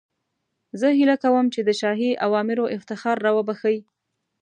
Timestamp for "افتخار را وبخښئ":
2.77-3.77